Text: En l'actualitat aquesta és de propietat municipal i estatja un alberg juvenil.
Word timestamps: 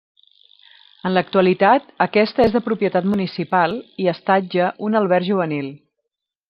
En 1.09 1.13
l'actualitat 1.17 1.91
aquesta 2.07 2.47
és 2.47 2.57
de 2.57 2.63
propietat 2.71 3.11
municipal 3.13 3.77
i 4.05 4.11
estatja 4.17 4.75
un 4.89 5.03
alberg 5.03 5.31
juvenil. 5.33 5.75